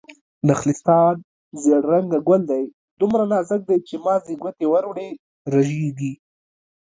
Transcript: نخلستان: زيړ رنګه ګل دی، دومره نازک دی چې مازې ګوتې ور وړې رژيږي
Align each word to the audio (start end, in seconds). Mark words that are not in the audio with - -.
نخلستان: 0.49 1.15
زيړ 1.61 1.81
رنګه 1.91 2.19
ګل 2.27 2.41
دی، 2.51 2.63
دومره 2.99 3.23
نازک 3.31 3.61
دی 3.69 3.77
چې 3.87 3.95
مازې 4.05 4.33
ګوتې 4.41 4.65
ور 4.69 4.83
وړې 4.89 5.09
رژيږي 5.53 6.13